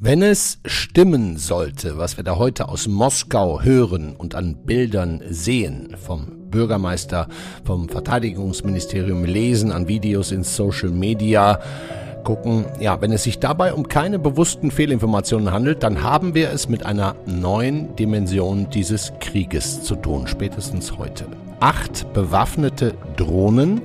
[0.00, 5.96] Wenn es stimmen sollte, was wir da heute aus Moskau hören und an Bildern sehen,
[5.96, 7.28] vom Bürgermeister,
[7.64, 11.60] vom Verteidigungsministerium lesen, an Videos in Social Media,
[12.24, 16.68] gucken, ja, wenn es sich dabei um keine bewussten Fehlinformationen handelt, dann haben wir es
[16.68, 21.26] mit einer neuen Dimension dieses Krieges zu tun, spätestens heute.
[21.60, 23.82] Acht bewaffnete Drohnen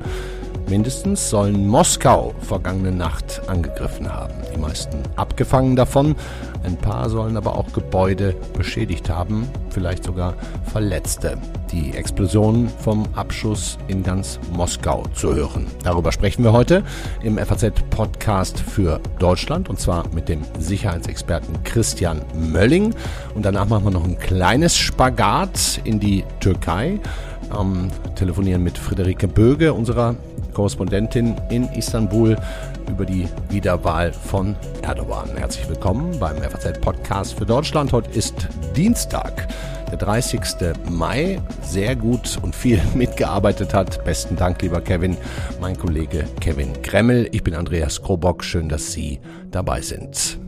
[0.70, 4.34] Mindestens sollen Moskau vergangene Nacht angegriffen haben.
[4.54, 6.16] Die meisten abgefangen davon.
[6.64, 10.36] Ein paar sollen aber auch Gebäude beschädigt haben, vielleicht sogar
[10.72, 11.38] Verletzte.
[11.72, 15.68] Die Explosion vom Abschuss in ganz Moskau zu hören.
[15.84, 16.84] Darüber sprechen wir heute
[17.22, 22.96] im FAZ-Podcast für Deutschland und zwar mit dem Sicherheitsexperten Christian Mölling.
[23.36, 27.00] Und danach machen wir noch ein kleines Spagat in die Türkei.
[27.60, 30.16] Ähm, telefonieren mit Friederike Böge, unserer
[30.54, 32.38] Korrespondentin in Istanbul
[32.88, 35.30] über die Wiederwahl von Erdogan.
[35.36, 37.92] Herzlich willkommen beim FAZ Podcast für Deutschland.
[37.92, 39.48] Heute ist Dienstag,
[39.90, 40.42] der 30.
[40.90, 41.42] Mai.
[41.62, 44.04] Sehr gut und viel mitgearbeitet hat.
[44.06, 45.18] Besten Dank, lieber Kevin,
[45.60, 47.30] mein Kollege Kevin Kremmel.
[47.32, 48.44] Ich bin Andreas Krobock.
[48.44, 49.20] Schön, dass Sie
[49.52, 50.40] dabei sind.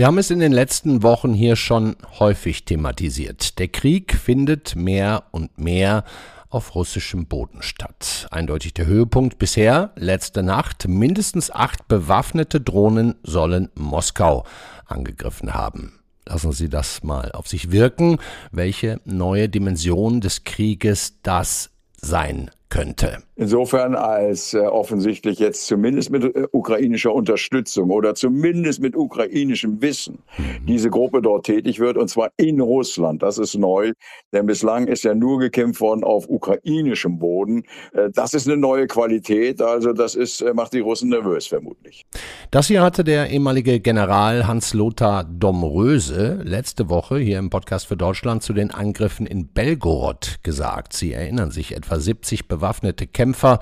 [0.00, 3.58] Wir haben es in den letzten Wochen hier schon häufig thematisiert.
[3.58, 6.04] Der Krieg findet mehr und mehr
[6.50, 8.26] auf russischem Boden statt.
[8.30, 14.44] Eindeutig der Höhepunkt bisher, letzte Nacht, mindestens acht bewaffnete Drohnen sollen Moskau
[14.84, 16.00] angegriffen haben.
[16.26, 18.18] Lassen Sie das mal auf sich wirken,
[18.50, 23.22] welche neue Dimension des Krieges das sein könnte.
[23.40, 30.18] Insofern als äh, offensichtlich jetzt zumindest mit äh, ukrainischer Unterstützung oder zumindest mit ukrainischem Wissen
[30.36, 30.66] mhm.
[30.66, 33.22] diese Gruppe dort tätig wird und zwar in Russland.
[33.22, 33.92] Das ist neu,
[34.34, 37.62] denn bislang ist ja nur gekämpft worden auf ukrainischem Boden.
[37.94, 42.04] Äh, das ist eine neue Qualität, also das ist, äh, macht die Russen nervös vermutlich.
[42.50, 48.42] Das hier hatte der ehemalige General Hans-Lothar Domröse letzte Woche hier im Podcast für Deutschland
[48.42, 50.92] zu den Angriffen in Belgorod gesagt.
[50.92, 53.60] Sie erinnern sich, etwa 70 bewaffnete Kämpfer Kämpfer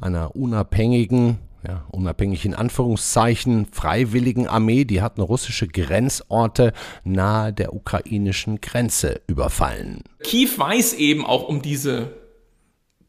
[0.00, 1.38] einer unabhängigen
[1.68, 6.72] ja, unabhängig in Anführungszeichen freiwilligen Armee, die hatten russische Grenzorte
[7.04, 10.04] nahe der ukrainischen Grenze überfallen.
[10.22, 12.12] Kiew weiß eben auch um diese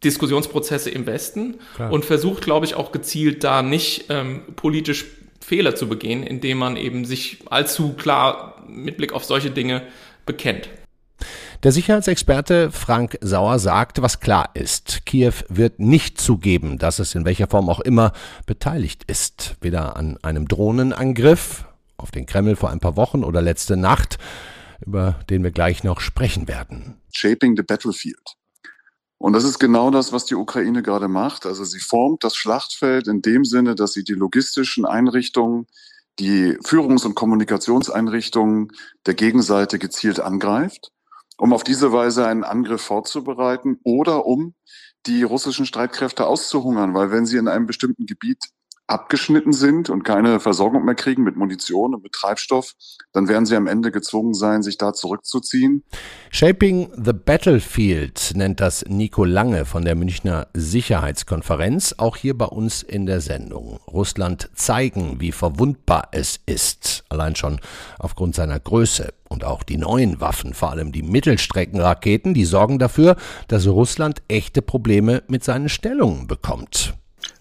[0.04, 1.94] Diskussionsprozesse im Westen Klar.
[1.94, 5.06] und versucht, glaube ich, auch gezielt da nicht ähm, politisch
[5.40, 9.84] Fehler zu begehen, indem man eben sich allzu klar mit Blick auf solche Dinge
[10.26, 10.68] bekennt.
[11.64, 15.06] Der Sicherheitsexperte Frank Sauer sagt, was klar ist.
[15.06, 18.14] Kiew wird nicht zugeben, dass es in welcher Form auch immer
[18.48, 19.58] beteiligt ist.
[19.62, 21.66] Weder an einem Drohnenangriff
[21.98, 24.18] auf den Kreml vor ein paar Wochen oder letzte Nacht,
[24.84, 27.00] über den wir gleich noch sprechen werden.
[27.14, 28.38] Shaping the battlefield.
[29.20, 31.46] Und das ist genau das, was die Ukraine gerade macht.
[31.46, 35.68] Also sie formt das Schlachtfeld in dem Sinne, dass sie die logistischen Einrichtungen,
[36.18, 38.72] die Führungs- und Kommunikationseinrichtungen
[39.06, 40.92] der Gegenseite gezielt angreift
[41.42, 44.54] um auf diese Weise einen Angriff vorzubereiten oder um
[45.08, 48.46] die russischen Streitkräfte auszuhungern, weil wenn sie in einem bestimmten Gebiet
[48.92, 52.74] abgeschnitten sind und keine Versorgung mehr kriegen mit Munition und mit Treibstoff,
[53.14, 55.84] dann werden sie am Ende gezwungen sein, sich da zurückzuziehen.
[56.30, 62.84] Shaping the Battlefield nennt das Nico Lange von der Münchner Sicherheitskonferenz, auch hier bei uns
[62.84, 63.80] in der Sendung.
[63.88, 67.60] Russland zeigen, wie verwundbar es ist, allein schon
[67.98, 69.14] aufgrund seiner Größe.
[69.30, 73.16] Und auch die neuen Waffen, vor allem die Mittelstreckenraketen, die sorgen dafür,
[73.48, 76.94] dass Russland echte Probleme mit seinen Stellungen bekommt.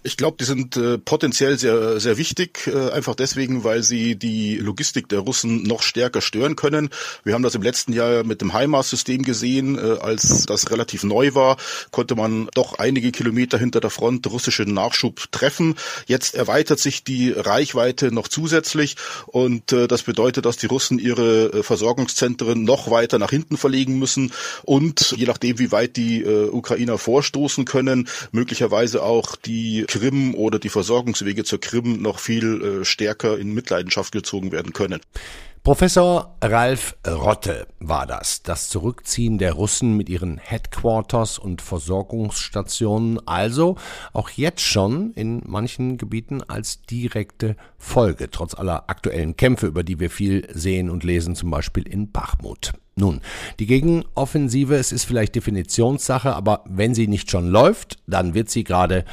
[0.02, 4.56] Ich glaube, die sind äh, potenziell sehr, sehr wichtig, äh, einfach deswegen, weil sie die
[4.56, 6.88] Logistik der Russen noch stärker stören können.
[7.22, 9.76] Wir haben das im letzten Jahr mit dem HIMARS-System gesehen.
[9.76, 11.58] Äh, als das relativ neu war,
[11.90, 15.74] konnte man doch einige Kilometer hinter der Front russischen Nachschub treffen.
[16.06, 18.96] Jetzt erweitert sich die Reichweite noch zusätzlich
[19.26, 23.98] und äh, das bedeutet, dass die Russen ihre äh, Versorgungszentren noch weiter nach hinten verlegen
[23.98, 24.32] müssen
[24.62, 30.60] und je nachdem, wie weit die äh, Ukrainer vorstoßen können, möglicherweise auch die Krim oder
[30.60, 35.00] die Versorgungswege zur Krim noch viel äh, stärker in Mitleidenschaft gezogen werden können.
[35.64, 38.42] Professor Ralf Rotte war das.
[38.42, 43.76] Das Zurückziehen der Russen mit ihren Headquarters und Versorgungsstationen also
[44.12, 49.98] auch jetzt schon in manchen Gebieten als direkte Folge, trotz aller aktuellen Kämpfe, über die
[49.98, 52.72] wir viel sehen und lesen, zum Beispiel in Bachmut.
[52.96, 53.20] Nun,
[53.58, 58.64] die Gegenoffensive, es ist vielleicht Definitionssache, aber wenn sie nicht schon läuft, dann wird sie
[58.64, 59.04] gerade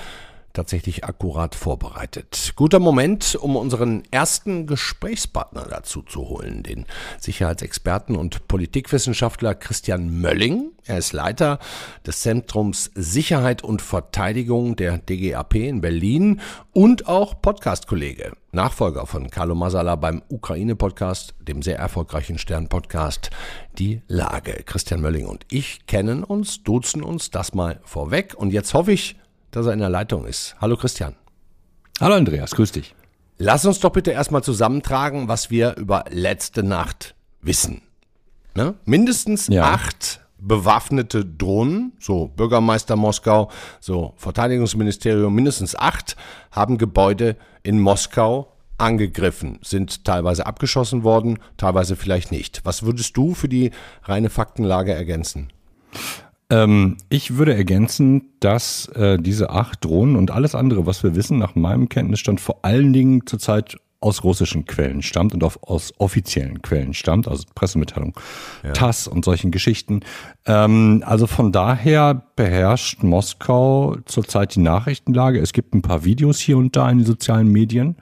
[0.58, 2.54] tatsächlich akkurat vorbereitet.
[2.56, 6.86] Guter Moment, um unseren ersten Gesprächspartner dazu zu holen, den
[7.20, 10.72] Sicherheitsexperten und Politikwissenschaftler Christian Mölling.
[10.86, 11.60] Er ist Leiter
[12.08, 16.42] des Zentrums Sicherheit und Verteidigung der DGAP in Berlin
[16.74, 18.32] und auch Podcast-Kollege.
[18.52, 23.30] Nachfolger von Carlo Masala beim Ukraine-Podcast, dem sehr erfolgreichen Stern-Podcast
[23.78, 24.64] Die Lage.
[24.66, 29.18] Christian Mölling und ich kennen uns, duzen uns das mal vorweg und jetzt hoffe ich,
[29.52, 30.56] dass er in der Leitung ist.
[30.60, 31.16] Hallo Christian.
[32.00, 32.96] Hallo Andreas, grüß dich.
[33.38, 37.82] Lass uns doch bitte erstmal zusammentragen, was wir über letzte Nacht wissen.
[38.56, 38.76] Ne?
[38.86, 39.64] Mindestens ja.
[39.64, 43.50] acht bewaffnete Drohnen, so Bürgermeister Moskau,
[43.80, 46.16] so Verteidigungsministerium, mindestens acht
[46.52, 52.62] haben Gebäude in Moskau angegriffen, sind teilweise abgeschossen worden, teilweise vielleicht nicht.
[52.64, 53.72] Was würdest du für die
[54.04, 55.52] reine Faktenlage ergänzen?
[56.50, 61.38] Ähm, ich würde ergänzen, dass äh, diese acht Drohnen und alles andere, was wir wissen,
[61.38, 66.62] nach meinem Kenntnisstand vor allen Dingen zurzeit aus russischen Quellen stammt und auf, aus offiziellen
[66.62, 68.14] Quellen stammt, also Pressemitteilung,
[68.64, 68.72] ja.
[68.74, 70.02] TASS und solchen Geschichten.
[70.46, 75.40] Ähm, also von daher beherrscht Moskau zurzeit die Nachrichtenlage.
[75.40, 77.98] Es gibt ein paar Videos hier und da in den sozialen Medien.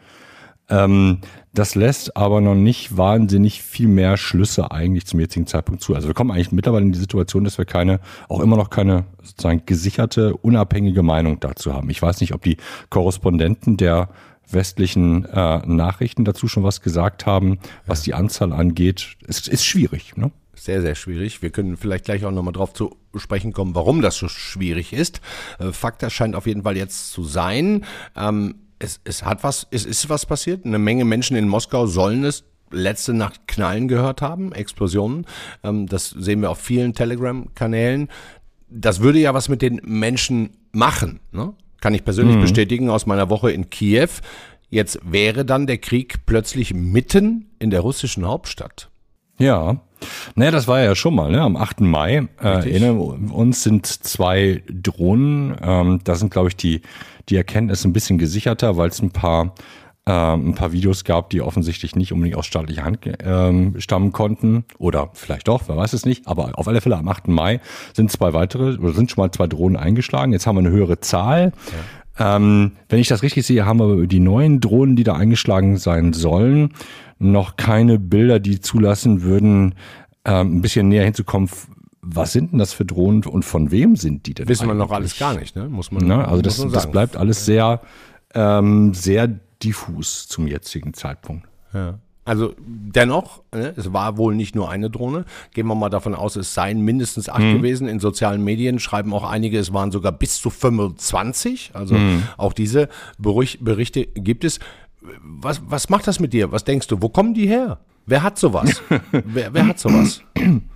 [0.70, 1.20] Ähm,
[1.56, 5.96] das lässt aber noch nicht wahnsinnig viel mehr Schlüsse eigentlich zum jetzigen Zeitpunkt zu.
[5.96, 9.06] Also wir kommen eigentlich mittlerweile in die Situation, dass wir keine, auch immer noch keine
[9.24, 11.90] sozusagen gesicherte, unabhängige Meinung dazu haben.
[11.90, 12.58] Ich weiß nicht, ob die
[12.90, 14.10] Korrespondenten der
[14.52, 19.16] westlichen äh, Nachrichten dazu schon was gesagt haben, was die Anzahl angeht.
[19.26, 20.18] Es ist schwierig.
[20.18, 20.32] Ne?
[20.56, 21.42] Sehr, sehr schwierig.
[21.42, 25.22] Wir können vielleicht gleich auch nochmal drauf zu sprechen kommen, warum das so schwierig ist.
[25.60, 27.86] Äh, Fakt erscheint auf jeden Fall jetzt zu sein.
[28.16, 30.66] Ähm, es, es hat was, es ist was passiert.
[30.66, 35.26] Eine Menge Menschen in Moskau sollen es letzte Nacht Knallen gehört haben, Explosionen.
[35.64, 38.10] Ähm, das sehen wir auf vielen Telegram-Kanälen.
[38.70, 41.20] Das würde ja was mit den Menschen machen.
[41.32, 41.54] Ne?
[41.82, 42.42] Kann ich persönlich mhm.
[42.42, 44.10] bestätigen aus meiner Woche in Kiew.
[44.70, 48.90] Jetzt wäre dann der Krieg plötzlich mitten in der russischen Hauptstadt.
[49.38, 49.78] Ja,
[50.36, 51.42] naja, das war ja schon mal, ne?
[51.42, 51.82] Am 8.
[51.82, 55.56] Mai, äh, erinnern uns, sind zwei Drohnen.
[55.62, 56.82] Ähm, da sind, glaube ich, die,
[57.30, 59.54] die Erkenntnisse ein bisschen gesicherter, weil es ein paar
[60.08, 64.66] ähm, ein paar Videos gab, die offensichtlich nicht unbedingt aus staatlicher Hand ähm, stammen konnten.
[64.78, 66.28] Oder vielleicht doch, wer weiß es nicht.
[66.28, 67.28] Aber auf alle Fälle am 8.
[67.28, 67.60] Mai
[67.94, 70.32] sind zwei weitere, oder sind schon mal zwei Drohnen eingeschlagen.
[70.32, 71.54] Jetzt haben wir eine höhere Zahl.
[72.18, 76.14] Ähm, wenn ich das richtig sehe, haben wir die neuen Drohnen, die da eingeschlagen sein
[76.14, 76.74] sollen,
[77.20, 79.76] noch keine Bilder, die zulassen würden,
[80.24, 81.50] ähm, ein bisschen näher hinzukommen,
[82.02, 84.48] was sind denn das für Drohnen und von wem sind die denn?
[84.48, 85.68] Wissen wir noch alles gar nicht, ne?
[85.68, 86.06] Muss man.
[86.06, 86.28] Ne?
[86.28, 87.82] Also das, das bleibt alles sehr,
[88.34, 91.48] ähm, sehr diffus zum jetzigen Zeitpunkt.
[91.74, 92.00] Ja.
[92.26, 95.26] Also dennoch, ne, es war wohl nicht nur eine Drohne.
[95.54, 97.58] Gehen wir mal davon aus, es seien mindestens acht mhm.
[97.58, 97.88] gewesen.
[97.88, 101.72] In sozialen Medien schreiben auch einige, es waren sogar bis zu 25.
[101.74, 102.24] Also mhm.
[102.38, 102.90] auch diese
[103.20, 104.60] Berichte gibt es.
[105.22, 106.52] Was, was macht das mit dir?
[106.52, 107.00] Was denkst du?
[107.00, 107.78] Wo kommen die her?
[108.08, 108.82] Wer hat sowas?
[109.12, 110.24] wer, wer hat sowas?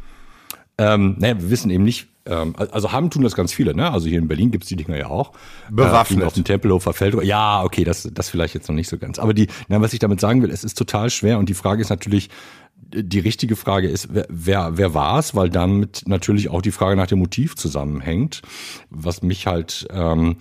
[0.79, 3.91] Ähm, naja, wir wissen eben nicht, ähm, also haben tun das ganz viele, ne?
[3.91, 5.33] Also hier in Berlin gibt's die Dinger ja auch.
[5.69, 6.21] Bewaffnet.
[6.21, 7.21] Äh, auf dem Tempelhofer Feld.
[7.23, 9.19] Ja, okay, das, das vielleicht jetzt noch nicht so ganz.
[9.19, 11.81] Aber die, na, was ich damit sagen will, es ist total schwer und die Frage
[11.81, 12.29] ist natürlich,
[12.77, 16.95] die richtige Frage ist, wer, wer, wer war es, weil damit natürlich auch die Frage
[16.95, 18.41] nach dem Motiv zusammenhängt.
[18.89, 20.37] Was mich halt ähm,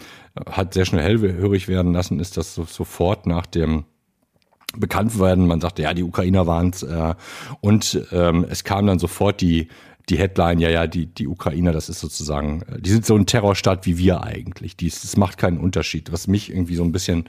[0.49, 3.85] hat sehr schnell hellhörig werden lassen, ist, dass so, sofort nach dem
[4.77, 7.15] bekannt werden, man sagte, ja, die Ukrainer waren's äh,
[7.61, 9.69] und ähm, es kam dann sofort die
[10.09, 13.27] die Headline, ja, ja, die, die Ukrainer, das ist sozusagen, äh, die sind so ein
[13.27, 14.77] Terrorstaat wie wir eigentlich.
[14.77, 16.13] Dies, das macht keinen Unterschied.
[16.13, 17.29] Was mich irgendwie so ein bisschen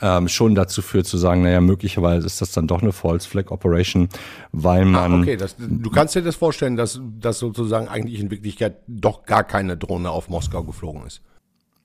[0.00, 3.50] ähm, schon dazu führt zu sagen, naja, möglicherweise ist das dann doch eine False Flag
[3.50, 4.08] Operation,
[4.50, 5.12] weil man.
[5.12, 9.24] Ah, okay, das, du kannst dir das vorstellen, dass, dass sozusagen eigentlich in Wirklichkeit doch
[9.24, 11.22] gar keine Drohne auf Moskau geflogen ist.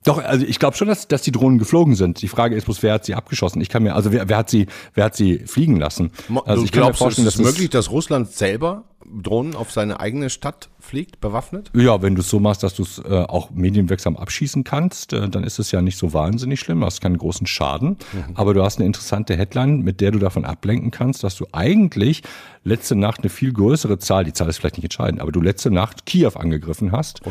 [0.04, 2.22] Doch, also ich glaube schon, dass, dass die Drohnen geflogen sind.
[2.22, 3.62] Die Frage ist bloß, wer hat sie abgeschossen?
[3.62, 6.12] Ich kann mir, also wer, wer hat sie, wer hat sie fliegen lassen?
[6.46, 10.00] Also du ich kann mir vorstellen, es ist möglich, dass Russland selber Drohnen auf seine
[10.00, 11.72] eigene Stadt fliegt, bewaffnet?
[11.74, 15.30] Ja, wenn du es so machst, dass du es äh, auch medienwirksam abschießen kannst, äh,
[15.30, 17.98] dann ist es ja nicht so wahnsinnig schlimm, hast keinen großen Schaden.
[18.14, 18.36] Mhm.
[18.36, 22.24] Aber du hast eine interessante Headline, mit der du davon ablenken kannst, dass du eigentlich
[22.64, 25.72] letzte Nacht eine viel größere Zahl, die Zahl ist vielleicht nicht entscheidend, aber du letzte
[25.72, 27.22] Nacht Kiew angegriffen hast.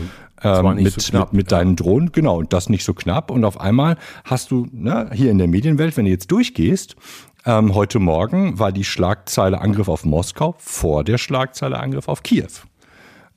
[0.43, 1.59] Ähm, mit, so knapp, mit, mit ja.
[1.59, 3.31] deinen Drohnen, genau, und das nicht so knapp.
[3.31, 6.97] Und auf einmal hast du ne, hier in der Medienwelt, wenn du jetzt durchgehst,
[7.47, 12.49] ähm, heute Morgen war die Schlagzeile Angriff auf Moskau vor der Schlagzeile Angriff auf Kiew.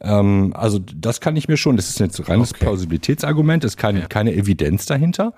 [0.02, 2.66] Ähm, also das kann ich mir schon, das ist jetzt reines okay.
[2.66, 4.08] Plausibilitätsargument, ist keine, ja.
[4.08, 5.34] keine Evidenz dahinter.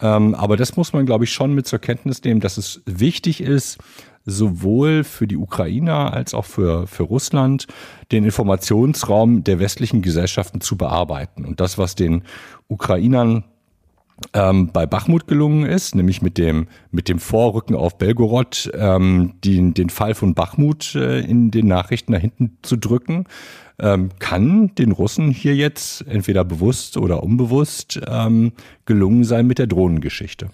[0.00, 3.40] Ähm, aber das muss man, glaube ich, schon mit zur Kenntnis nehmen, dass es wichtig
[3.40, 3.78] ist,
[4.24, 7.66] sowohl für die Ukrainer als auch für, für Russland
[8.12, 11.44] den Informationsraum der westlichen Gesellschaften zu bearbeiten.
[11.44, 12.24] Und das, was den
[12.68, 13.44] Ukrainern
[14.32, 19.74] ähm, bei Bachmut gelungen ist, nämlich mit dem, mit dem Vorrücken auf Belgorod, ähm, den,
[19.74, 23.26] den Fall von Bachmut äh, in den Nachrichten da hinten zu drücken,
[23.78, 28.52] ähm, kann den Russen hier jetzt entweder bewusst oder unbewusst ähm,
[28.86, 30.48] gelungen sein mit der Drohnengeschichte.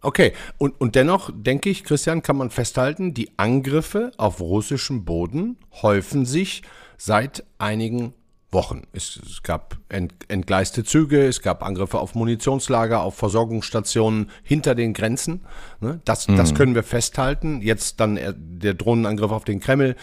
[0.00, 5.56] Okay, und, und dennoch denke ich, Christian, kann man festhalten, die Angriffe auf russischem Boden
[5.82, 6.62] häufen sich
[6.96, 8.14] seit einigen
[8.52, 8.82] Wochen.
[8.92, 14.92] Es, es gab ent, entgleiste Züge, es gab Angriffe auf Munitionslager, auf Versorgungsstationen hinter den
[14.92, 15.40] Grenzen.
[15.80, 16.00] Ne?
[16.04, 16.36] Das, mhm.
[16.36, 17.62] das können wir festhalten.
[17.62, 19.96] Jetzt dann der Drohnenangriff auf den Kreml.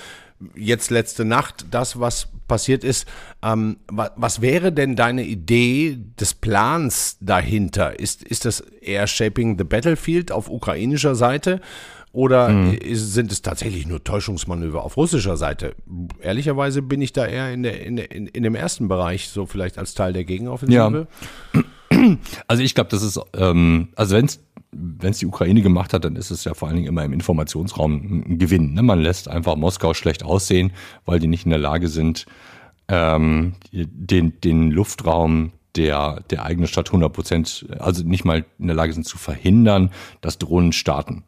[0.55, 3.07] Jetzt letzte Nacht das, was passiert ist.
[3.43, 7.99] Ähm, was, was wäre denn deine Idee des Plans dahinter?
[7.99, 11.61] Ist, ist das eher Shaping the Battlefield auf ukrainischer Seite?
[12.11, 12.79] Oder mhm.
[12.91, 15.75] sind es tatsächlich nur Täuschungsmanöver auf russischer Seite?
[16.21, 19.77] Ehrlicherweise bin ich da eher in, der, in, in, in dem ersten Bereich, so vielleicht
[19.77, 21.07] als Teil der Gegenoffensive.
[21.53, 21.61] Ja.
[22.47, 24.39] Also ich glaube, das ist, ähm, also wenn es
[24.71, 27.13] wenn es die Ukraine gemacht hat, dann ist es ja vor allen Dingen immer im
[27.13, 28.73] Informationsraum ein Gewinn.
[28.73, 28.83] Ne?
[28.83, 30.71] Man lässt einfach Moskau schlecht aussehen,
[31.05, 32.25] weil die nicht in der Lage sind,
[32.87, 38.75] ähm, den, den Luftraum der, der eigenen Stadt 100 Prozent, also nicht mal in der
[38.75, 41.23] Lage sind zu verhindern, dass Drohnen starten.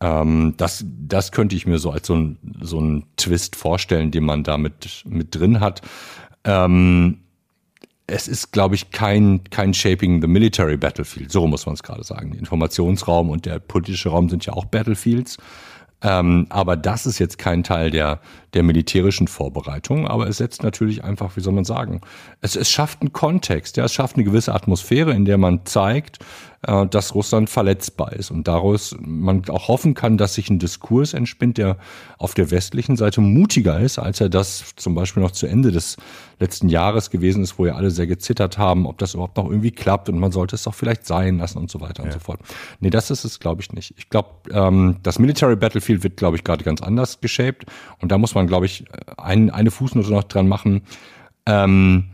[0.00, 4.24] Ähm, das, das könnte ich mir so als so ein, so ein Twist vorstellen, den
[4.24, 5.82] man da mit, mit drin hat.
[6.44, 7.18] Ähm,
[8.06, 11.30] es ist, glaube ich, kein, kein Shaping the Military Battlefield.
[11.30, 12.32] So muss man es gerade sagen.
[12.32, 15.36] Informationsraum und der politische Raum sind ja auch Battlefields.
[16.00, 18.20] Ähm, aber das ist jetzt kein Teil der,
[18.54, 22.02] der militärischen Vorbereitung, aber es setzt natürlich einfach, wie soll man sagen,
[22.40, 26.20] es, es schafft einen Kontext, ja, es schafft eine gewisse Atmosphäre, in der man zeigt,
[26.62, 31.14] äh, dass Russland verletzbar ist und daraus man auch hoffen kann, dass sich ein Diskurs
[31.14, 31.76] entspinnt, der
[32.16, 35.96] auf der westlichen Seite mutiger ist, als er das zum Beispiel noch zu Ende des
[36.38, 39.70] letzten Jahres gewesen ist, wo ja alle sehr gezittert haben, ob das überhaupt noch irgendwie
[39.70, 42.06] klappt und man sollte es doch vielleicht sein lassen und so weiter ja.
[42.06, 42.40] und so fort.
[42.80, 43.94] Nee, das ist es, glaube ich, nicht.
[43.96, 47.66] Ich glaube, ähm, das Military Battlefield wird, glaube ich, gerade ganz anders geshaped
[48.00, 48.84] und da muss man, glaube ich,
[49.16, 50.82] ein, eine Fußnote noch dran machen.
[51.46, 52.10] Ähm,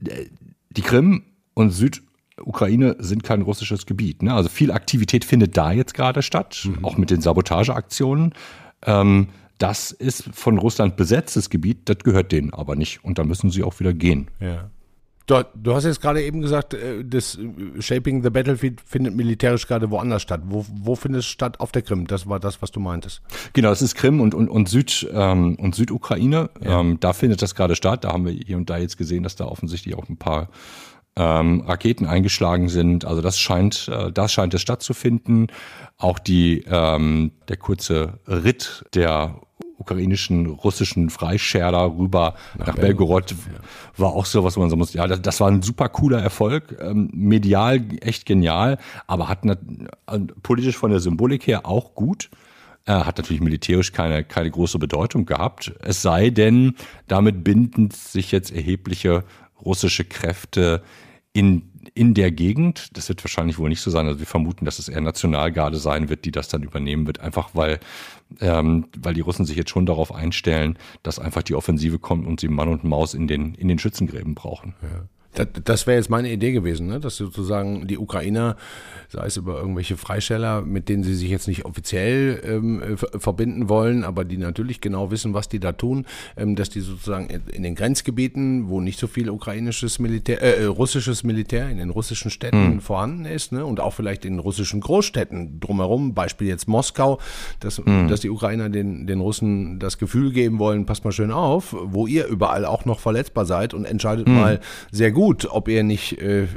[0.00, 2.02] die Krim und Süd
[2.40, 4.22] Ukraine sind kein russisches Gebiet.
[4.22, 4.34] Ne?
[4.34, 6.84] Also viel Aktivität findet da jetzt gerade statt, mhm.
[6.84, 8.34] auch mit den Sabotageaktionen.
[8.82, 13.04] Ähm, das ist von Russland besetztes Gebiet, das gehört denen aber nicht.
[13.04, 14.28] Und da müssen sie auch wieder gehen.
[14.40, 14.70] Ja.
[15.26, 19.66] Du, du, hast jetzt gerade eben gesagt, äh, das äh, Shaping the Battlefield findet militärisch
[19.66, 20.42] gerade woanders statt.
[20.44, 21.60] Wo, wo findet es statt?
[21.60, 22.06] Auf der Krim.
[22.06, 23.22] Das war das, was du meintest.
[23.54, 26.50] Genau, das ist Krim und, und, und, Süd, ähm, und Südukraine.
[26.62, 26.80] Ja.
[26.80, 28.04] Ähm, da findet das gerade statt.
[28.04, 30.50] Da haben wir hier und da jetzt gesehen, dass da offensichtlich auch ein paar
[31.16, 33.04] ähm, Raketen eingeschlagen sind.
[33.04, 35.48] Also das scheint, äh, das scheint es stattzufinden.
[35.96, 39.40] Auch die, ähm, der kurze Ritt der
[39.76, 43.36] ukrainischen, russischen Freischärler rüber nach, nach Belgorod ja.
[43.96, 44.94] war auch so, was man so muss.
[44.94, 49.58] Ja, das, das war ein super cooler Erfolg, ähm, medial echt genial, aber hat ne,
[50.42, 52.30] politisch von der Symbolik her auch gut.
[52.86, 55.72] Äh, hat natürlich militärisch keine, keine große Bedeutung gehabt.
[55.80, 56.74] Es sei denn,
[57.08, 59.24] damit binden sich jetzt erhebliche
[59.64, 60.82] russische Kräfte
[61.32, 62.96] in, in der Gegend.
[62.96, 64.06] Das wird wahrscheinlich wohl nicht so sein.
[64.06, 67.20] Also wir vermuten, dass es eher Nationalgarde sein wird, die das dann übernehmen wird.
[67.20, 67.80] Einfach weil,
[68.40, 72.40] ähm, weil die Russen sich jetzt schon darauf einstellen, dass einfach die Offensive kommt und
[72.40, 74.74] sie Mann und Maus in den, in den Schützengräben brauchen.
[74.82, 75.08] Ja.
[75.34, 77.00] Das, das wäre jetzt meine Idee gewesen, ne?
[77.00, 78.56] dass sozusagen die Ukrainer,
[79.08, 84.04] sei es über irgendwelche Freisteller, mit denen sie sich jetzt nicht offiziell ähm, verbinden wollen,
[84.04, 87.74] aber die natürlich genau wissen, was die da tun, ähm, dass die sozusagen in den
[87.74, 92.74] Grenzgebieten, wo nicht so viel ukrainisches Militär, äh, äh russisches Militär in den russischen Städten
[92.74, 92.80] mhm.
[92.80, 93.64] vorhanden ist, ne?
[93.64, 97.18] und auch vielleicht in russischen Großstädten drumherum, Beispiel jetzt Moskau,
[97.60, 98.08] dass, mhm.
[98.08, 102.06] dass die Ukrainer den, den Russen das Gefühl geben wollen, passt mal schön auf, wo
[102.06, 104.34] ihr überall auch noch verletzbar seid und entscheidet mhm.
[104.34, 104.60] mal
[104.90, 106.48] sehr gut, gut, ob er nicht äh, äh,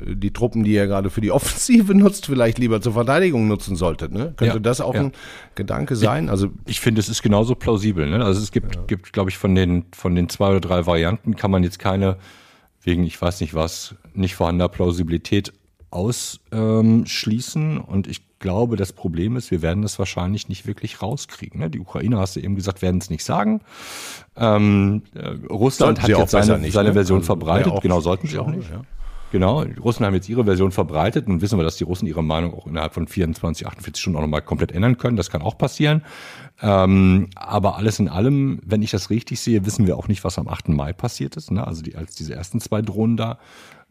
[0.00, 4.12] die Truppen, die er gerade für die Offensive nutzt, vielleicht lieber zur Verteidigung nutzen sollte.
[4.12, 4.34] Ne?
[4.36, 5.02] Könnte ja, das auch ja.
[5.02, 5.12] ein
[5.54, 6.28] Gedanke sein?
[6.28, 8.10] Also ich, ich finde, es ist genauso plausibel.
[8.10, 8.24] Ne?
[8.24, 8.82] Also es gibt, ja.
[8.88, 12.16] gibt, glaube ich, von den von den zwei oder drei Varianten kann man jetzt keine
[12.84, 15.52] wegen ich weiß nicht was nicht vorhandener Plausibilität
[15.92, 17.78] ausschließen.
[17.78, 21.60] und ich glaube, das Problem ist, wir werden das wahrscheinlich nicht wirklich rauskriegen.
[21.60, 21.70] Ne?
[21.70, 23.60] Die Ukrainer, hast du eben gesagt, werden es nicht sagen.
[24.36, 26.94] Ähm, äh, Russland sollten hat jetzt seine, nicht, seine ne?
[26.94, 27.72] Version also, verbreitet.
[27.80, 28.68] Genau, sollten sie auch nicht.
[28.70, 28.82] Ja.
[29.32, 31.26] Genau, die Russen haben jetzt ihre Version verbreitet.
[31.26, 34.22] und wissen wir, dass die Russen ihre Meinung auch innerhalb von 24, 48 Stunden auch
[34.22, 35.16] nochmal komplett ändern können.
[35.16, 36.02] Das kann auch passieren.
[36.62, 40.38] Ähm, aber alles in allem, wenn ich das richtig sehe, wissen wir auch nicht, was
[40.38, 40.68] am 8.
[40.68, 41.50] Mai passiert ist.
[41.50, 41.66] Ne?
[41.66, 43.38] Also die, als diese ersten zwei Drohnen da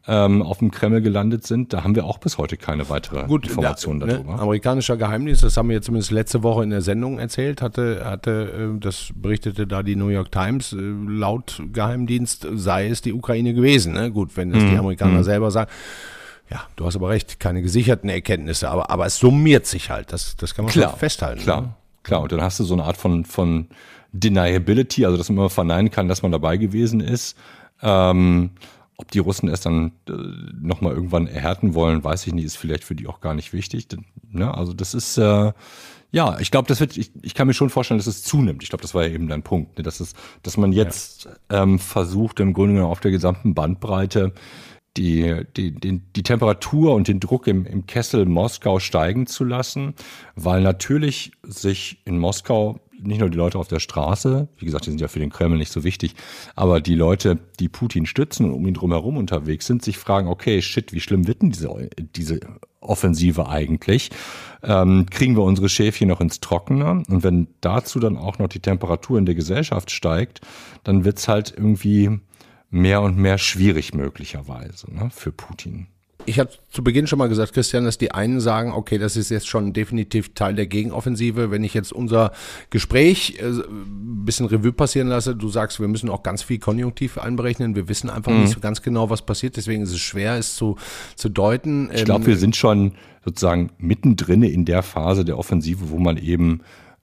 [0.06, 1.72] ähm, auf dem Kreml gelandet sind.
[1.72, 4.40] Da haben wir auch bis heute keine weitere Gut, Informationen da, ne, darüber.
[4.40, 8.72] Amerikanischer Geheimdienst, das haben wir jetzt zumindest letzte Woche in der Sendung erzählt, hatte, hatte,
[8.74, 13.54] äh, das berichtete da die New York Times, äh, laut Geheimdienst sei es die Ukraine
[13.54, 13.92] gewesen.
[13.92, 14.10] Ne?
[14.10, 14.70] Gut, wenn es mhm.
[14.70, 15.24] die Amerikaner mhm.
[15.24, 15.70] selber sagen
[16.50, 20.36] Ja, du hast aber recht, keine gesicherten Erkenntnisse, aber, aber es summiert sich halt, das,
[20.36, 21.42] das kann man klar, festhalten.
[21.42, 21.74] Klar, ne?
[22.02, 22.22] Klar.
[22.22, 23.68] Und dann hast du so eine Art von, von
[24.12, 27.36] Deniability, also dass man immer verneinen kann, dass man dabei gewesen ist.
[27.82, 28.50] Ähm,
[28.96, 30.12] ob die Russen es dann äh,
[30.60, 33.88] nochmal irgendwann erhärten wollen, weiß ich nicht, ist vielleicht für die auch gar nicht wichtig.
[34.30, 34.52] Ne?
[34.52, 35.52] Also das ist, äh,
[36.12, 38.62] ja, ich glaube, das wird, ich, ich kann mir schon vorstellen, dass es zunimmt.
[38.62, 39.82] Ich glaube, das war ja eben dein Punkt, ne?
[39.82, 41.62] dass, es, dass man jetzt ja.
[41.62, 44.32] ähm, versucht, im Grunde genommen auf der gesamten Bandbreite
[44.96, 49.94] die, die, die, die Temperatur und den Druck im, im Kessel Moskau steigen zu lassen,
[50.36, 54.90] weil natürlich sich in Moskau nicht nur die Leute auf der Straße, wie gesagt, die
[54.90, 56.14] sind ja für den Kreml nicht so wichtig,
[56.54, 60.62] aber die Leute, die Putin stützen und um ihn drumherum unterwegs sind, sich fragen, okay,
[60.62, 62.40] shit, wie schlimm wird denn diese, diese
[62.80, 64.10] Offensive eigentlich?
[64.62, 67.02] Ähm, kriegen wir unsere Schäfchen noch ins Trockene?
[67.08, 70.40] Und wenn dazu dann auch noch die Temperatur in der Gesellschaft steigt,
[70.84, 72.20] dann wird's halt irgendwie
[72.72, 75.86] mehr und mehr schwierig möglicherweise ne, für Putin.
[76.24, 79.30] Ich habe zu Beginn schon mal gesagt, Christian, dass die einen sagen, okay, das ist
[79.30, 81.50] jetzt schon definitiv Teil der Gegenoffensive.
[81.50, 82.32] Wenn ich jetzt unser
[82.70, 87.18] Gespräch äh, ein bisschen Revue passieren lasse, du sagst, wir müssen auch ganz viel Konjunktiv
[87.18, 87.74] einberechnen.
[87.74, 88.42] Wir wissen einfach mhm.
[88.42, 89.56] nicht so ganz genau, was passiert.
[89.56, 90.76] Deswegen ist es schwer, es zu,
[91.16, 91.90] zu deuten.
[91.92, 92.92] Ich glaube, wir ähm, sind schon
[93.24, 96.60] sozusagen mittendrin in der Phase der Offensive, wo man eben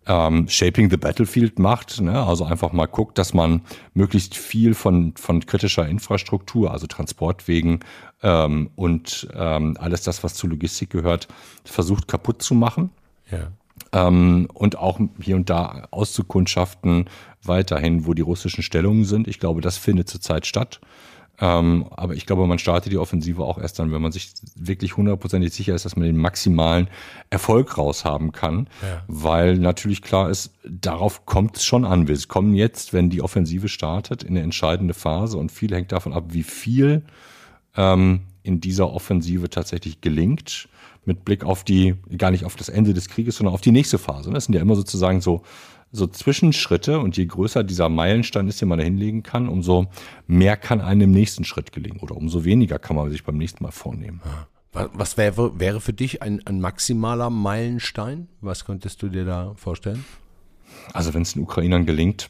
[0.10, 2.02] ähm, Shaping the Battlefield macht.
[2.02, 2.22] Ne?
[2.22, 3.62] Also einfach mal guckt, dass man
[3.94, 7.80] möglichst viel von, von kritischer Infrastruktur, also Transportwegen
[8.24, 11.28] ähm, und ähm, alles das, was zur Logistik gehört,
[11.64, 12.90] versucht kaputt zu machen.
[13.32, 13.52] Ja.
[13.94, 17.06] Ähm, und auch hier und da auszukundschaften
[17.44, 19.28] weiterhin, wo die russischen Stellungen sind.
[19.28, 20.82] Ich glaube, das findet zurzeit statt.
[21.42, 24.98] Ähm, aber ich glaube, man startet die Offensive auch erst dann, wenn man sich wirklich
[24.98, 26.90] hundertprozentig sicher ist, dass man den maximalen
[27.30, 28.68] Erfolg raushaben kann.
[28.82, 29.04] Ja.
[29.08, 32.08] Weil natürlich klar ist, darauf kommt es schon an.
[32.08, 36.14] Wir kommen jetzt, wenn die Offensive startet, in eine entscheidende Phase und viel hängt davon
[36.14, 37.04] ab, wie viel
[37.78, 40.68] ähm, in dieser Offensive tatsächlich gelingt
[41.06, 43.98] mit Blick auf die, gar nicht auf das Ende des Krieges, sondern auf die nächste
[43.98, 44.32] Phase.
[44.32, 45.44] Das sind ja immer sozusagen so
[45.92, 49.88] so Zwischenschritte und je größer dieser Meilenstein ist, den man da hinlegen kann, umso
[50.28, 53.64] mehr kann einem im nächsten Schritt gelingen oder umso weniger kann man sich beim nächsten
[53.64, 54.22] Mal vornehmen.
[54.72, 58.28] Was wäre, wäre für dich ein, ein maximaler Meilenstein?
[58.40, 60.06] Was könntest du dir da vorstellen?
[60.94, 62.30] Also wenn es den Ukrainern gelingt,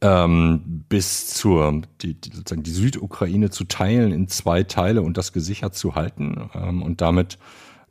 [0.00, 5.34] ähm, bis zur die, die, sozusagen die Südukraine zu teilen in zwei Teile und das
[5.34, 7.38] gesichert zu halten ähm, und damit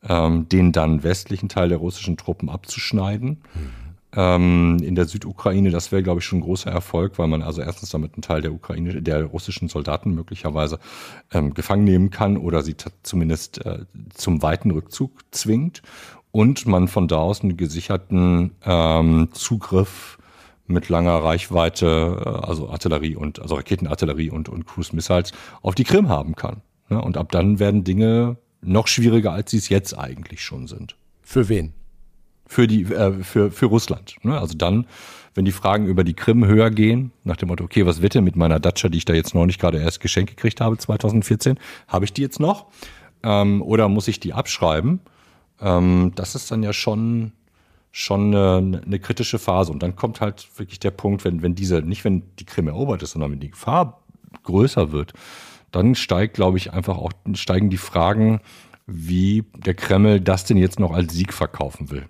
[0.03, 3.43] ähm, den dann westlichen Teil der russischen Truppen abzuschneiden.
[3.53, 3.86] Mhm
[4.17, 5.69] ähm, in der Südukraine.
[5.69, 8.41] Das wäre, glaube ich, schon ein großer Erfolg, weil man also erstens damit einen Teil
[8.41, 10.79] der Ukraine, der russischen Soldaten möglicherweise
[11.31, 15.83] ähm, gefangen nehmen kann oder sie zumindest äh, zum weiten Rückzug zwingt
[16.31, 20.17] und man von da aus einen gesicherten ähm, Zugriff
[20.65, 25.83] mit langer Reichweite, äh, also Artillerie und also Raketenartillerie und, und Cruise Missiles auf die
[25.83, 26.61] Krim haben kann.
[26.89, 26.99] Ne?
[26.99, 30.97] Und ab dann werden Dinge noch schwieriger, als sie es jetzt eigentlich schon sind.
[31.21, 31.73] Für wen?
[32.47, 34.15] Für die äh, für für Russland.
[34.23, 34.39] Ne?
[34.39, 34.87] Also dann,
[35.35, 38.23] wenn die Fragen über die Krim höher gehen, nach dem Motto, okay, was wird denn
[38.23, 41.59] mit meiner Dacia, die ich da jetzt noch nicht gerade erst geschenkt gekriegt habe, 2014,
[41.87, 42.67] habe ich die jetzt noch?
[43.23, 45.01] Ähm, oder muss ich die abschreiben?
[45.61, 47.33] Ähm, das ist dann ja schon
[47.91, 49.71] schon eine, eine kritische Phase.
[49.71, 53.03] Und dann kommt halt wirklich der Punkt, wenn wenn diese nicht wenn die Krim erobert
[53.03, 54.01] ist, sondern wenn die Gefahr
[54.43, 55.13] größer wird,
[55.71, 58.39] dann steigt, glaube ich, einfach auch steigen die Fragen,
[58.85, 62.05] wie der Kreml das denn jetzt noch als Sieg verkaufen will.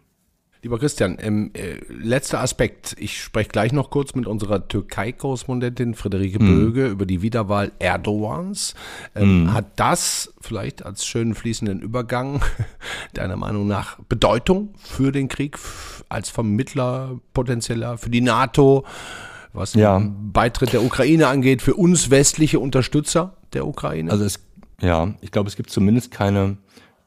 [0.64, 2.96] Lieber Christian, ähm, äh, letzter Aspekt.
[3.00, 6.48] Ich spreche gleich noch kurz mit unserer Türkei-Korrespondentin Friederike mm.
[6.48, 8.74] Böge über die Wiederwahl Erdogans.
[9.16, 9.54] Ähm, mm.
[9.54, 12.42] Hat das vielleicht als schönen fließenden Übergang
[13.14, 15.60] deiner Meinung nach Bedeutung für den Krieg,
[16.10, 18.84] als Vermittler potenzieller, für die NATO,
[19.54, 20.00] was ja.
[20.00, 24.10] den Beitritt der Ukraine angeht, für uns westliche Unterstützer der Ukraine?
[24.12, 24.40] Also es,
[24.82, 26.58] ja, ich glaube, es gibt zumindest keine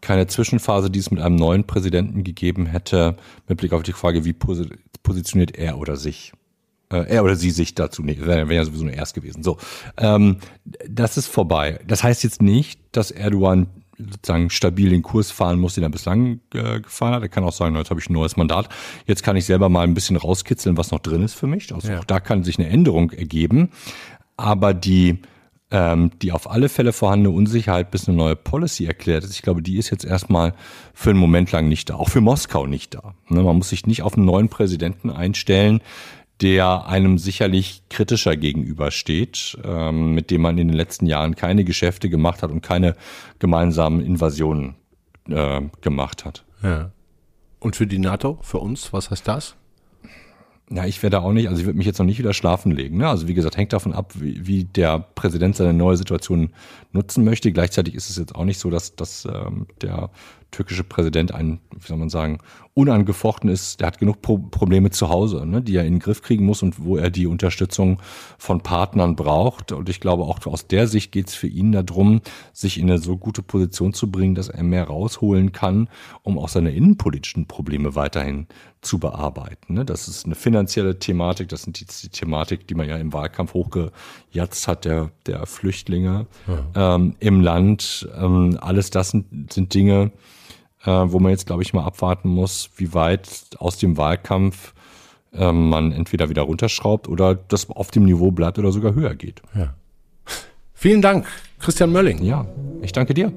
[0.00, 3.16] keine Zwischenphase, die es mit einem neuen Präsidenten gegeben hätte,
[3.48, 6.32] mit Blick auf die Frage, wie positioniert er oder sich
[6.92, 9.42] äh, er oder sie sich dazu, nee, wäre wär ja sowieso nur erst gewesen.
[9.42, 9.58] So,
[9.96, 10.38] ähm,
[10.88, 11.80] das ist vorbei.
[11.86, 16.40] Das heißt jetzt nicht, dass Erdogan sozusagen stabil den Kurs fahren muss, den er bislang
[16.54, 17.22] äh, gefahren hat.
[17.22, 18.68] Er kann auch sagen, jetzt habe ich ein neues Mandat.
[19.06, 21.72] Jetzt kann ich selber mal ein bisschen rauskitzeln, was noch drin ist für mich.
[21.74, 21.98] Also ja.
[22.00, 23.70] auch da kann sich eine Änderung ergeben.
[24.36, 25.18] Aber die
[25.70, 29.34] ähm, die auf alle Fälle vorhandene Unsicherheit bis eine neue Policy erklärt ist.
[29.34, 30.54] Ich glaube, die ist jetzt erstmal
[30.94, 31.94] für einen Moment lang nicht da.
[31.94, 33.14] Auch für Moskau nicht da.
[33.28, 35.80] Ne, man muss sich nicht auf einen neuen Präsidenten einstellen,
[36.40, 42.08] der einem sicherlich kritischer gegenübersteht, ähm, mit dem man in den letzten Jahren keine Geschäfte
[42.08, 42.96] gemacht hat und keine
[43.38, 44.76] gemeinsamen Invasionen
[45.28, 46.44] äh, gemacht hat.
[46.62, 46.90] Ja.
[47.58, 49.56] Und für die NATO, für uns, was heißt das?
[50.72, 52.98] Ja, ich werde auch nicht, also ich würde mich jetzt noch nicht wieder schlafen legen.
[52.98, 53.08] Ne?
[53.08, 56.50] Also wie gesagt, hängt davon ab, wie, wie der Präsident seine neue Situation
[56.92, 57.50] nutzen möchte.
[57.50, 60.10] Gleichzeitig ist es jetzt auch nicht so, dass, dass ähm, der
[60.52, 62.38] türkische Präsident ein, wie soll man sagen,
[62.80, 63.80] unangefochten ist.
[63.80, 66.62] Der hat genug Pro Probleme zu Hause, ne, die er in den Griff kriegen muss
[66.62, 68.00] und wo er die Unterstützung
[68.38, 69.72] von Partnern braucht.
[69.72, 72.20] Und ich glaube, auch aus der Sicht geht es für ihn darum,
[72.52, 75.88] sich in eine so gute Position zu bringen, dass er mehr rausholen kann,
[76.22, 78.46] um auch seine innenpolitischen Probleme weiterhin
[78.82, 79.74] zu bearbeiten.
[79.74, 79.84] Ne?
[79.84, 83.52] Das ist eine finanzielle Thematik, das sind die, die Thematik, die man ja im Wahlkampf
[83.52, 86.94] hochgejatzt hat, der, der Flüchtlinge ja.
[86.94, 88.08] ähm, im Land.
[88.16, 90.12] Ähm, alles das sind, sind Dinge,
[90.84, 94.74] äh, wo man jetzt, glaube ich, mal abwarten muss, wie weit aus dem Wahlkampf
[95.32, 99.42] äh, man entweder wieder runterschraubt oder das auf dem Niveau bleibt oder sogar höher geht.
[99.54, 99.74] Ja.
[100.74, 101.26] Vielen Dank,
[101.58, 102.22] Christian Mölling.
[102.22, 102.46] Ja,
[102.80, 103.32] ich danke dir.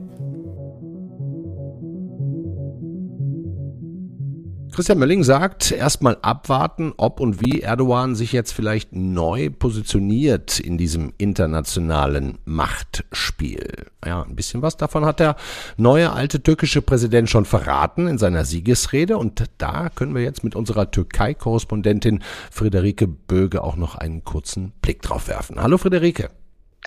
[4.74, 10.80] Christian Mölling sagt, erstmal abwarten, ob und wie Erdogan sich jetzt vielleicht neu positioniert in
[10.80, 13.86] diesem internationalen Machtspiel.
[14.04, 15.36] Ja, ein bisschen was davon hat der
[15.78, 20.56] neue alte türkische Präsident schon verraten in seiner Siegesrede und da können wir jetzt mit
[20.56, 25.62] unserer Türkei-Korrespondentin Friederike Böge auch noch einen kurzen Blick drauf werfen.
[25.62, 26.30] Hallo Friederike.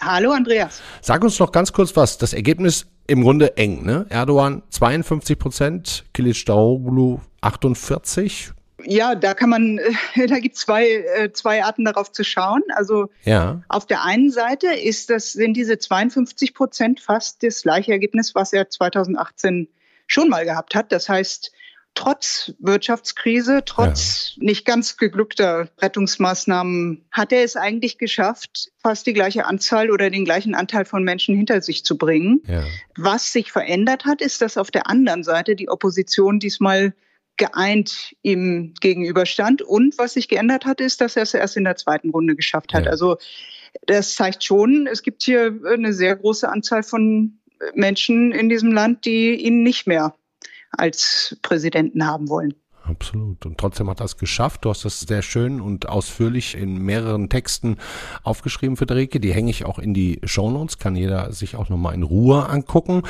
[0.00, 0.82] Hallo Andreas.
[1.00, 2.18] Sag uns noch ganz kurz was.
[2.18, 4.06] Das Ergebnis im Grunde eng, ne?
[4.08, 8.52] Erdogan 52 Prozent, Kilicdaroglu 48.
[8.84, 9.80] Ja, da kann man,
[10.28, 12.62] da gibt es zwei, äh, zwei Arten darauf zu schauen.
[12.74, 13.62] Also ja.
[13.68, 18.52] auf der einen Seite ist das, sind diese 52 Prozent fast das gleiche Ergebnis, was
[18.52, 19.68] er 2018
[20.06, 20.92] schon mal gehabt hat.
[20.92, 21.52] Das heißt,
[21.96, 24.44] trotz Wirtschaftskrise, trotz ja.
[24.44, 30.24] nicht ganz geglückter Rettungsmaßnahmen, hat er es eigentlich geschafft, fast die gleiche Anzahl oder den
[30.24, 32.42] gleichen Anteil von Menschen hinter sich zu bringen.
[32.46, 32.62] Ja.
[32.96, 36.94] Was sich verändert hat, ist, dass auf der anderen Seite die Opposition diesmal
[37.38, 39.62] geeint ihm gegenüberstand.
[39.62, 42.72] Und was sich geändert hat, ist, dass er es erst in der zweiten Runde geschafft
[42.74, 42.84] hat.
[42.84, 42.90] Ja.
[42.90, 43.16] Also
[43.86, 47.38] das zeigt schon, es gibt hier eine sehr große Anzahl von
[47.74, 50.14] Menschen in diesem Land, die ihn nicht mehr
[50.76, 52.54] als Präsidenten haben wollen.
[52.88, 53.44] Absolut.
[53.46, 54.64] Und trotzdem hat er es geschafft.
[54.64, 57.78] Du hast das sehr schön und ausführlich in mehreren Texten
[58.22, 59.18] aufgeschrieben, Friederike.
[59.18, 63.02] Die hänge ich auch in die Shownotes, kann jeder sich auch nochmal in Ruhe angucken.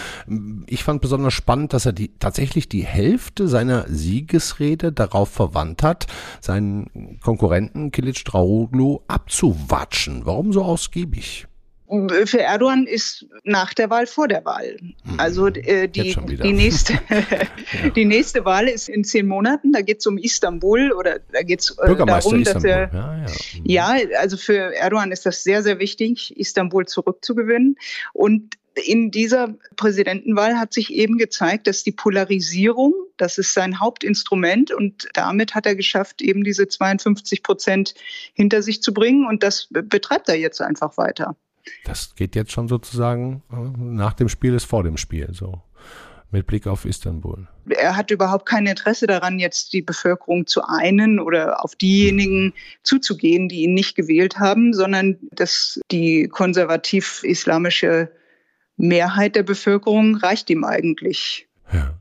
[0.66, 6.06] Ich fand besonders spannend, dass er die, tatsächlich die Hälfte seiner Siegesrede darauf verwandt hat,
[6.40, 10.24] seinen Konkurrenten Kilic Draoglu abzuwatschen.
[10.24, 11.46] Warum so ausgiebig?
[12.24, 14.76] Für Erdogan ist nach der Wahl vor der Wahl.
[14.80, 14.94] Mhm.
[15.18, 17.90] Also äh, die, die, nächste, ja.
[17.90, 19.72] die nächste Wahl ist in zehn Monaten.
[19.72, 22.90] Da geht es um Istanbul oder da geht es äh, darum, dass er.
[22.92, 23.26] Ja,
[23.64, 23.96] ja.
[23.96, 27.76] ja, also für Erdogan ist das sehr, sehr wichtig, Istanbul zurückzugewinnen.
[28.12, 34.70] Und in dieser Präsidentenwahl hat sich eben gezeigt, dass die Polarisierung, das ist sein Hauptinstrument
[34.70, 37.94] und damit hat er geschafft, eben diese 52 Prozent
[38.34, 41.36] hinter sich zu bringen und das betreibt er jetzt einfach weiter.
[41.84, 45.62] Das geht jetzt schon sozusagen äh, nach dem Spiel ist vor dem Spiel, so
[46.30, 47.46] mit Blick auf Istanbul.
[47.68, 52.52] Er hat überhaupt kein Interesse daran, jetzt die Bevölkerung zu einen oder auf diejenigen
[52.82, 58.10] zuzugehen, die ihn nicht gewählt haben, sondern dass die konservativ-islamische
[58.76, 61.48] Mehrheit der Bevölkerung reicht ihm eigentlich.
[61.72, 61.94] Ja.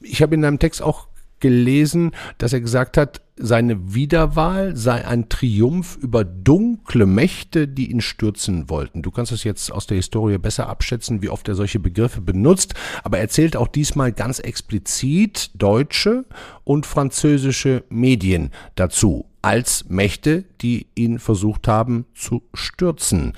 [0.00, 1.08] Ich habe in deinem Text auch
[1.40, 8.00] gelesen, dass er gesagt hat, seine Wiederwahl sei ein Triumph über dunkle Mächte, die ihn
[8.00, 9.02] stürzen wollten.
[9.02, 12.74] Du kannst es jetzt aus der Historie besser abschätzen, wie oft er solche Begriffe benutzt,
[13.04, 16.24] aber er zählt auch diesmal ganz explizit deutsche
[16.64, 23.34] und französische Medien dazu als Mächte, die ihn versucht haben zu stürzen.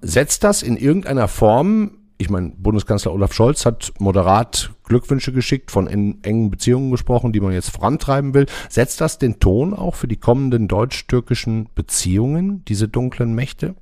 [0.00, 5.86] Setzt das in irgendeiner Form ich meine, Bundeskanzler Olaf Scholz hat moderat Glückwünsche geschickt, von
[5.86, 8.44] engen Beziehungen gesprochen, die man jetzt vorantreiben will.
[8.68, 13.74] Setzt das den Ton auch für die kommenden deutsch-türkischen Beziehungen, diese dunklen Mächte?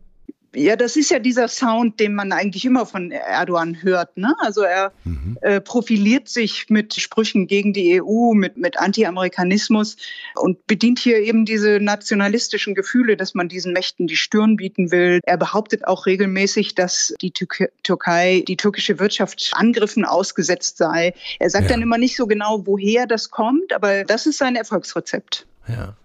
[0.54, 4.16] Ja, das ist ja dieser Sound, den man eigentlich immer von Erdogan hört.
[4.16, 4.34] Ne?
[4.40, 5.38] Also er mhm.
[5.42, 9.96] äh, profiliert sich mit Sprüchen gegen die EU, mit, mit Anti-Amerikanismus
[10.34, 15.20] und bedient hier eben diese nationalistischen Gefühle, dass man diesen Mächten die Stirn bieten will.
[15.24, 21.14] Er behauptet auch regelmäßig, dass die Tür Türkei, die türkische Wirtschaft Angriffen ausgesetzt sei.
[21.38, 21.70] Er sagt ja.
[21.70, 25.46] dann immer nicht so genau, woher das kommt, aber das ist sein Erfolgsrezept.
[25.68, 25.96] Ja.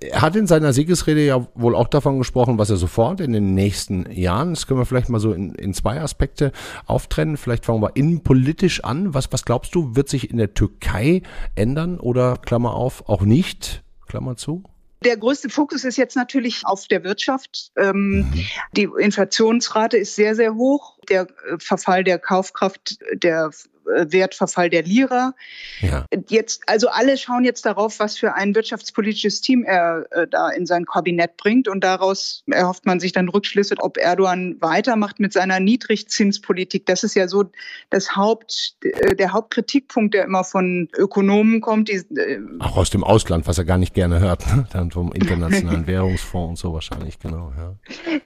[0.00, 3.54] Er hat in seiner Siegesrede ja wohl auch davon gesprochen, was er sofort in den
[3.54, 6.52] nächsten Jahren, das können wir vielleicht mal so in, in zwei Aspekte
[6.86, 7.36] auftrennen.
[7.36, 9.14] Vielleicht fangen wir innenpolitisch an.
[9.14, 11.22] Was, was glaubst du, wird sich in der Türkei
[11.54, 13.82] ändern oder Klammer auf, auch nicht?
[14.06, 14.62] Klammer zu?
[15.04, 17.70] Der größte Fokus ist jetzt natürlich auf der Wirtschaft.
[17.76, 18.46] Ähm, mhm.
[18.76, 20.98] Die Inflationsrate ist sehr, sehr hoch.
[21.08, 23.50] Der äh, Verfall der Kaufkraft der
[23.84, 25.34] Wertverfall der Lira.
[25.80, 26.06] Ja.
[26.28, 30.66] Jetzt, also alle schauen jetzt darauf, was für ein wirtschaftspolitisches Team er äh, da in
[30.66, 35.60] sein Kabinett bringt und daraus erhofft man sich dann Rückschlüsse, ob Erdogan weitermacht mit seiner
[35.60, 36.86] Niedrigzinspolitik.
[36.86, 37.44] Das ist ja so
[37.90, 41.88] das Haupt, äh, der Hauptkritikpunkt, der immer von Ökonomen kommt.
[41.88, 44.66] Die, äh, Auch aus dem Ausland, was er gar nicht gerne hört, ne?
[44.72, 47.52] dann vom Internationalen Währungsfonds und so wahrscheinlich, genau.
[47.56, 47.74] Ja.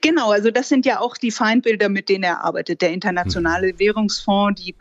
[0.01, 2.81] Genau, also das sind ja auch die Feindbilder, mit denen er arbeitet.
[2.81, 3.79] Der Internationale hm.
[3.79, 4.73] Währungsfonds, die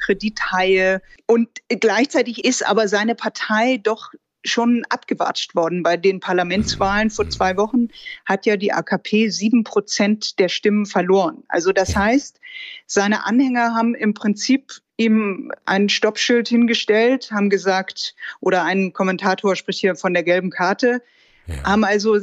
[0.69, 1.01] Kredithaie.
[1.27, 4.13] Und gleichzeitig ist aber seine Partei doch
[4.45, 5.83] schon abgewatscht worden.
[5.83, 7.89] Bei den Parlamentswahlen vor zwei Wochen
[8.25, 11.43] hat ja die AKP sieben Prozent der Stimmen verloren.
[11.49, 12.41] Also das heißt,
[12.87, 19.81] seine Anhänger haben im Prinzip ihm ein Stoppschild hingestellt, haben gesagt, oder ein Kommentator spricht
[19.81, 21.03] hier von der gelben Karte,
[21.47, 21.65] ja.
[21.65, 22.19] haben also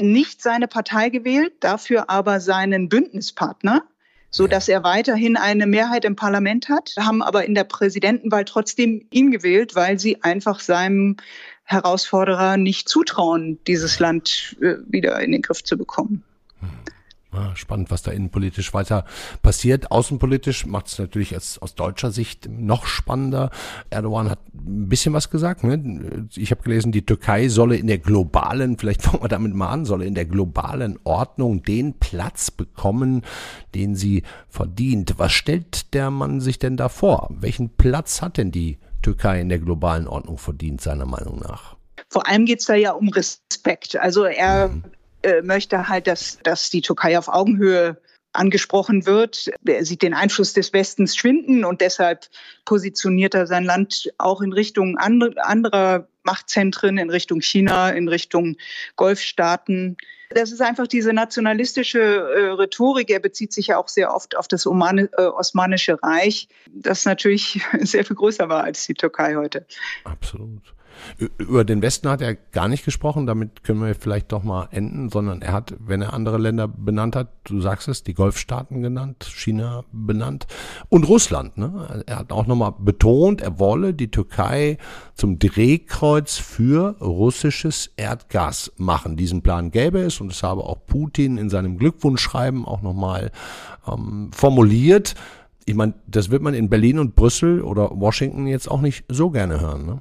[0.00, 3.86] nicht seine Partei gewählt, dafür aber seinen Bündnispartner
[4.30, 9.06] so dass er weiterhin eine Mehrheit im Parlament hat, haben aber in der Präsidentenwahl trotzdem
[9.10, 11.16] ihn gewählt, weil sie einfach seinem
[11.64, 16.22] Herausforderer nicht zutrauen, dieses Land äh, wieder in den Griff zu bekommen.
[17.54, 19.04] Spannend, was da innenpolitisch weiter
[19.42, 19.90] passiert.
[19.90, 23.50] Außenpolitisch macht es natürlich als, aus deutscher Sicht noch spannender.
[23.90, 25.64] Erdogan hat ein bisschen was gesagt.
[25.64, 26.28] Ne?
[26.34, 29.84] Ich habe gelesen, die Türkei solle in der globalen, vielleicht fangen wir damit mal an,
[29.84, 33.22] solle in der globalen Ordnung den Platz bekommen,
[33.74, 35.14] den sie verdient.
[35.18, 37.28] Was stellt der Mann sich denn da vor?
[37.30, 41.76] Welchen Platz hat denn die Türkei in der globalen Ordnung verdient, seiner Meinung nach?
[42.08, 43.96] Vor allem geht es da ja um Respekt.
[43.96, 44.82] Also er mhm
[45.26, 47.96] äh, möchte halt, dass, dass die Türkei auf Augenhöhe
[48.32, 49.50] angesprochen wird.
[49.64, 52.28] Er sieht den Einfluss des Westens schwinden und deshalb
[52.64, 58.56] positioniert er sein Land auch in Richtung anderer Machtzentren, in Richtung China, in Richtung
[58.94, 59.96] Golfstaaten.
[60.30, 63.10] Das ist einfach diese nationalistische äh, Rhetorik.
[63.10, 67.60] Er bezieht sich ja auch sehr oft auf das Oman äh, Osmanische Reich, das natürlich
[67.80, 69.66] sehr viel größer war als die Türkei heute.
[70.04, 70.62] Absolut.
[71.38, 75.08] Über den Westen hat er gar nicht gesprochen, damit können wir vielleicht doch mal enden,
[75.10, 79.24] sondern er hat, wenn er andere Länder benannt hat, du sagst es, die Golfstaaten genannt,
[79.24, 80.46] China benannt
[80.88, 81.56] und Russland.
[81.56, 82.04] Ne?
[82.06, 84.78] Er hat auch nochmal betont, er wolle die Türkei
[85.14, 89.16] zum Drehkreuz für russisches Erdgas machen.
[89.16, 93.30] Diesen Plan gäbe es und das habe auch Putin in seinem Glückwunschschreiben auch nochmal
[93.86, 95.14] ähm, formuliert.
[95.64, 99.30] Ich meine, das wird man in Berlin und Brüssel oder Washington jetzt auch nicht so
[99.30, 99.86] gerne hören.
[99.86, 100.00] Ne?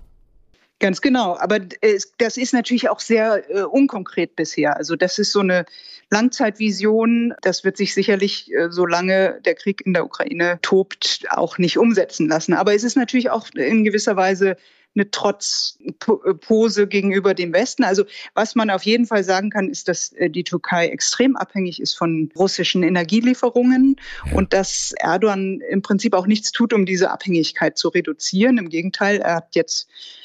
[0.80, 1.38] Ganz genau.
[1.38, 4.76] Aber das ist natürlich auch sehr äh, unkonkret bisher.
[4.76, 5.66] Also das ist so eine
[6.12, 7.34] Langzeitvision.
[7.42, 12.28] Das wird sich sicherlich, äh, solange der Krieg in der Ukraine tobt, auch nicht umsetzen
[12.28, 12.54] lassen.
[12.54, 14.58] Aber es ist natürlich auch in gewisser Weise
[14.96, 17.84] eine Trotzpose gegenüber dem Westen.
[17.84, 21.82] Also was man auf jeden Fall sagen kann, ist, dass äh, die Türkei extrem abhängig
[21.82, 24.34] ist von russischen Energielieferungen ja.
[24.34, 28.58] und dass Erdogan im Prinzip auch nichts tut, um diese Abhängigkeit zu reduzieren.
[28.58, 30.25] Im Gegenteil, er hat jetzt äh,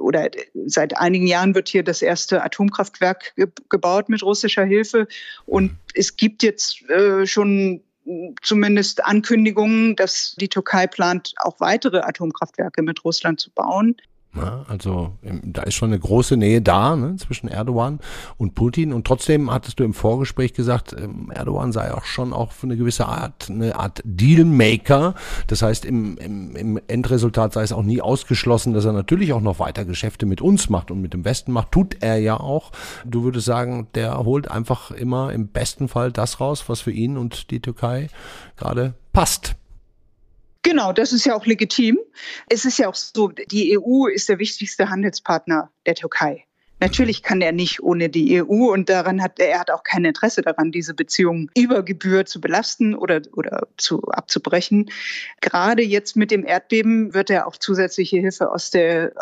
[0.00, 0.30] oder
[0.66, 5.06] seit einigen Jahren wird hier das erste Atomkraftwerk ge gebaut mit russischer Hilfe.
[5.46, 7.82] Und es gibt jetzt äh, schon
[8.42, 13.96] zumindest Ankündigungen, dass die Türkei plant, auch weitere Atomkraftwerke mit Russland zu bauen.
[14.36, 18.00] Ja, also da ist schon eine große Nähe da ne, zwischen Erdogan
[18.36, 18.92] und Putin.
[18.92, 22.76] Und trotzdem hattest du im Vorgespräch gesagt, ähm, Erdogan sei auch schon auch für eine
[22.76, 25.14] gewisse Art eine Art Dealmaker.
[25.46, 29.40] Das heißt, im, im, im Endresultat sei es auch nie ausgeschlossen, dass er natürlich auch
[29.40, 31.70] noch weiter Geschäfte mit uns macht und mit dem Westen macht.
[31.70, 32.72] Tut er ja auch.
[33.04, 37.16] Du würdest sagen, der holt einfach immer im besten Fall das raus, was für ihn
[37.16, 38.08] und die Türkei
[38.56, 39.54] gerade passt.
[40.64, 41.98] Genau, das ist ja auch legitim.
[42.48, 46.46] Es ist ja auch so, die EU ist der wichtigste Handelspartner der Türkei.
[46.80, 50.42] Natürlich kann er nicht ohne die EU und daran hat er hat auch kein Interesse
[50.42, 54.90] daran, diese Beziehungen über Gebühr zu belasten oder, oder zu abzubrechen.
[55.40, 59.12] Gerade jetzt mit dem Erdbeben wird er auch zusätzliche Hilfe aus der,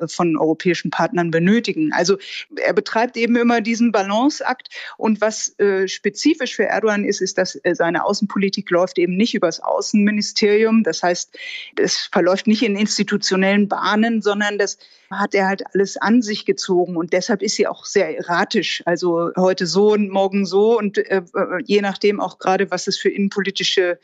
[0.00, 1.92] äh, von europäischen Partnern benötigen.
[1.92, 2.18] Also
[2.56, 4.68] er betreibt eben immer diesen Balanceakt
[4.98, 9.60] und was äh, spezifisch für Erdogan ist, ist, dass seine Außenpolitik läuft eben nicht übers
[9.60, 10.82] Außenministerium.
[10.82, 11.36] Das heißt,
[11.76, 14.78] es verläuft nicht in institutionellen Bahnen, sondern das
[15.10, 18.82] hat er halt alles an sich gezogen und deshalb ist sie auch sehr erratisch.
[18.84, 21.22] Also heute so und morgen so und äh,
[21.64, 23.98] je nachdem auch gerade, was es für innenpolitische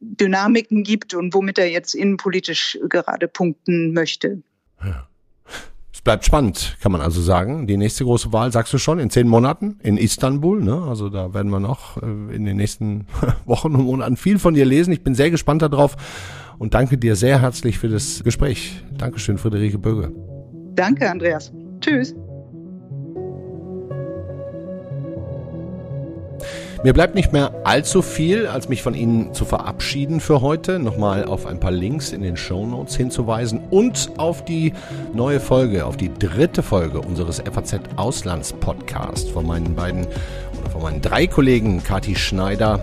[0.00, 4.42] Dynamiken gibt und womit er jetzt innenpolitisch gerade punkten möchte.
[4.84, 5.06] Ja.
[5.92, 7.66] Es bleibt spannend, kann man also sagen.
[7.66, 10.62] Die nächste große Wahl, sagst du schon, in zehn Monaten in Istanbul.
[10.62, 10.82] Ne?
[10.88, 13.06] Also da werden wir noch äh, in den nächsten
[13.44, 14.92] Wochen und Monaten viel von dir lesen.
[14.92, 15.96] Ich bin sehr gespannt darauf
[16.58, 18.82] und danke dir sehr herzlich für das Gespräch.
[18.96, 20.29] Dankeschön, Friederike Böge.
[20.80, 21.52] Danke, Andreas.
[21.82, 22.14] Tschüss.
[26.82, 30.78] Mir bleibt nicht mehr allzu viel, als mich von Ihnen zu verabschieden für heute.
[30.78, 34.72] Nochmal auf ein paar Links in den Show Notes hinzuweisen und auf die
[35.12, 40.06] neue Folge, auf die dritte Folge unseres FAZ Auslands Podcast von meinen beiden
[40.58, 42.80] oder von meinen drei Kollegen Kati Schneider,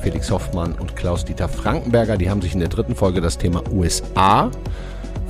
[0.00, 2.16] Felix Hoffmann und Klaus-Dieter Frankenberger.
[2.16, 4.50] Die haben sich in der dritten Folge das Thema USA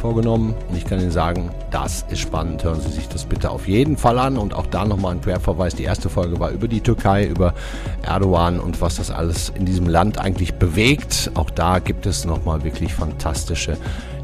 [0.00, 0.54] vorgenommen.
[0.68, 2.64] Und ich kann Ihnen sagen, das ist spannend.
[2.64, 4.38] Hören Sie sich das bitte auf jeden Fall an.
[4.38, 5.74] Und auch da nochmal ein Querverweis.
[5.74, 7.54] Die erste Folge war über die Türkei, über
[8.02, 11.30] Erdogan und was das alles in diesem Land eigentlich bewegt.
[11.34, 13.76] Auch da gibt es nochmal wirklich fantastische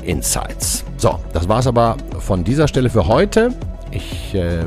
[0.03, 0.85] Insights.
[0.97, 3.53] So, das war es aber von dieser Stelle für heute.
[3.91, 4.65] Ich äh,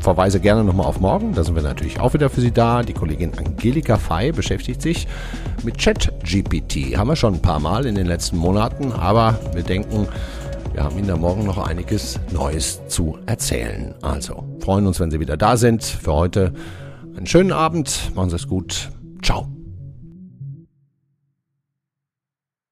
[0.00, 1.34] verweise gerne nochmal auf morgen.
[1.34, 2.82] Da sind wir natürlich auch wieder für Sie da.
[2.82, 5.06] Die Kollegin Angelika Fey beschäftigt sich
[5.62, 6.96] mit ChatGPT.
[6.96, 10.08] Haben wir schon ein paar Mal in den letzten Monaten, aber wir denken,
[10.72, 13.94] wir haben Ihnen da morgen noch einiges Neues zu erzählen.
[14.02, 15.82] Also freuen uns, wenn Sie wieder da sind.
[15.82, 16.52] Für heute
[17.16, 18.12] einen schönen Abend.
[18.14, 18.90] Machen Sie es gut.
[19.22, 19.59] Ciao.